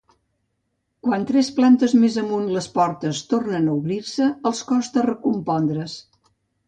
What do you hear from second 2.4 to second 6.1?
les portes tornen a obrir-se, els costa recompondre's.